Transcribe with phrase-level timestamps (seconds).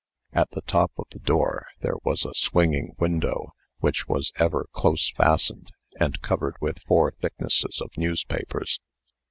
[0.33, 5.11] At the top of the door there was a swinging window, which was ever close
[5.11, 8.79] fastened, and covered with four thicknesses of newspapers.